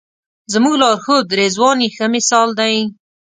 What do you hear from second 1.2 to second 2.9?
رضوان یې ښه مثال دی.